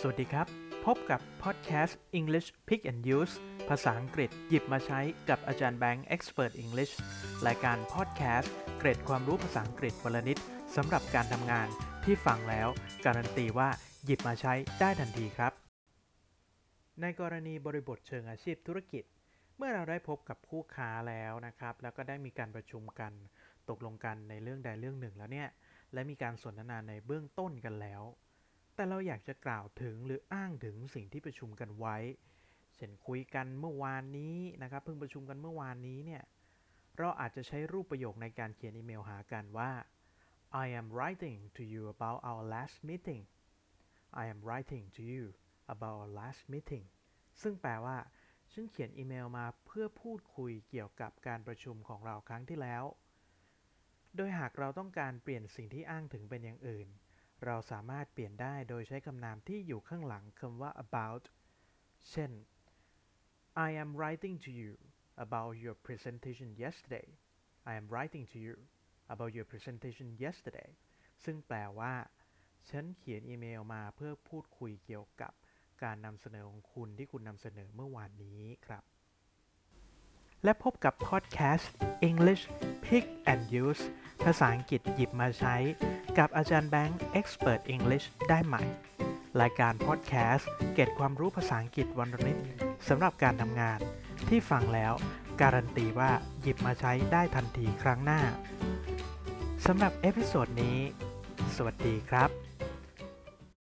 [0.00, 0.46] สวัสดีครับ
[0.86, 3.34] พบกับพอดแคสต์ English Pick and Use
[3.68, 6.92] ภาษาอังกฤษหยิบมาใช้กับอาจารย์แบงค์ Expert English
[7.46, 10.38] รายการพอดแคสต์เกร็ดความรู้ภาษาอังกฤษวันละนิด
[10.76, 11.68] สำหรับการทำงาน
[12.04, 12.68] ที่ฟังแล้ว
[13.04, 13.68] การันตีว่า
[14.04, 15.52] หยิบมาใช้ได้ทันทีครับ
[17.00, 19.04] ในกรณีบริบทเชิงอาชีพธุรกิจ
[19.56, 23.12] เมื่อเราได้พบกับคู่ค้าแล้วนะครับ แล้วก็ได้มีการประชุมกัน
[23.68, 25.48] ตกลงกันในเรื่องใดเรื่องหนึ่งแล้วเนี่ย
[25.92, 28.02] และมีการสนทนาในเบื้องต้นกันแล้ว
[28.74, 31.96] แต่เราอยากจะกล่าวถึงหรืออ้างถึงสิ่งที่ประชุมกันไว้
[32.76, 36.22] เช่นคุยกันเมื่อวานนี้นะครับ เพิ่งประชุมกันเมื่อวานนี้เนี่ย
[36.98, 39.72] เราอาจจะใช้รูปประโยคในการเขียนอีเมลหากันว่า
[40.64, 43.22] I am writing to you about our last meeting
[44.22, 45.22] I am writing to you
[45.74, 46.84] about our last meeting
[47.42, 47.96] ซึ่งแปลว่า
[48.52, 52.84] ฉันเขียนอีเมลมาเพื่อพูดคุยเกี่ยวกับการประชุมของเราครั้งที่แล้ว
[54.16, 56.88] โดยหากเราต้องการเปลี่ยนสิ่งที่อ้างถึงเป็นอย่างอื่น
[57.46, 61.24] เราสามารถเปลี่ยนได้โดยใช้คำนามที่อยู่ข้างหลังคำว่า about
[62.10, 62.30] เช่น
[63.66, 64.72] I am writing to you
[65.24, 67.08] about your presentation yesterday
[67.70, 68.54] I am writing to you
[69.14, 70.70] about your presentation yesterday
[71.24, 71.94] ซึ่งแปลว่า
[72.70, 75.32] ฉันเขียนอีเมลมาเพื่อพูดคุยเกี่ยวกับ
[75.82, 78.84] การนำเสนอของคุณที่คุณนำเสนอเมื่อวานนี้ครับ
[80.44, 81.74] และพบกับพอดแคสต์
[82.08, 82.42] English
[82.86, 83.84] Pick and Use
[84.24, 85.56] ภาษาอังกฤษหยิบมาใช้
[86.18, 88.62] กับอาจารย์แบงค์ Expert English ได้ใหม่
[89.40, 92.38] รายการพอดแคสต์เก็บความรู้ภาษาอังกฤษวันละนิด
[92.88, 93.78] สำหรับการทำงาน
[94.28, 94.92] ที่ฟังแล้ว
[95.40, 96.10] การันตีว่า
[96.42, 98.20] หยิบมาใช้ได้ทันทีครั้งหน้า
[99.66, 100.78] สำหรับ episode นี้
[101.56, 102.30] สวัสดีครับ